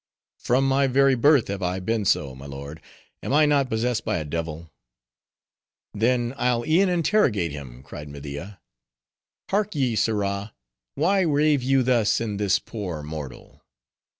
"From 0.39 0.67
my 0.67 0.87
very 0.87 1.13
birth 1.13 1.47
have 1.49 1.61
I 1.61 1.79
been 1.79 2.05
so, 2.05 2.33
my 2.33 2.47
lord; 2.47 2.81
am 3.21 3.33
I 3.33 3.45
not 3.45 3.69
possessed 3.69 4.03
by 4.03 4.17
a 4.17 4.25
devil?" 4.25 4.71
"Then 5.93 6.33
I'll 6.37 6.65
e'en 6.65 6.89
interrogate 6.89 7.51
him," 7.51 7.83
cried 7.83 8.09
Media. 8.09 8.59
"—Hark 9.49 9.75
ye, 9.75 9.95
sirrah;— 9.95 10.55
why 10.95 11.19
rave 11.21 11.61
you 11.61 11.83
thus 11.83 12.19
in 12.19 12.37
this 12.37 12.57
poor 12.57 13.03
mortal?" 13.03 13.63